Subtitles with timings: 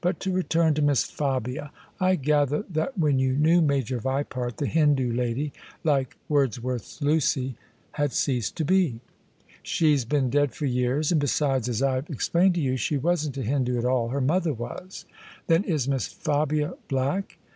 [0.00, 4.68] But to return to Mbs Fabia* I gather that when you knew Major Vq>art» the
[4.68, 5.52] Hindoo lady—
[5.92, 7.56] like Wordsworth's Luqf—
[7.98, 9.00] had ceased to be."
[9.64, 11.10] ''She'd been dead for years.
[11.10, 14.20] And, besides, as I've ex plained to you, she wasn't a Hindoo at all: her
[14.20, 15.04] mother was.""
[15.48, 17.38] Then is Miss Fabia black?